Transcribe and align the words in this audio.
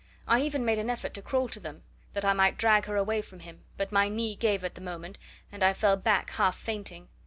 I 0.27 0.41
even 0.41 0.65
made 0.65 0.79
an 0.79 0.89
effort 0.89 1.13
to 1.13 1.21
crawl 1.21 1.47
to 1.49 1.59
them, 1.59 1.83
that 2.13 2.25
I 2.25 2.33
might 2.33 2.57
drag 2.57 2.85
her 2.85 2.95
away 2.95 3.21
from 3.21 3.41
him, 3.41 3.65
but 3.77 3.91
my 3.91 4.09
knee 4.09 4.35
gave 4.35 4.63
at 4.63 4.73
the 4.73 4.81
movement 4.81 5.19
and 5.51 5.61
I 5.63 5.73
fell 5.73 5.95
back 5.95 6.31
half 6.31 6.57
fainting. 6.57 7.09